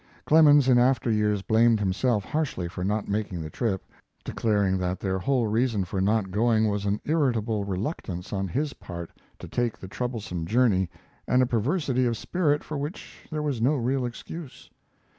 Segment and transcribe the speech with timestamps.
[0.25, 3.85] Clemens in after years blamed himself harshly for not making the trip,
[4.23, 9.11] declaring that their whole reason for not going was an irritable reluctance on his part
[9.37, 10.89] to take the troublesome journey
[11.27, 14.71] and a perversity of spirit for which there was no real excuse.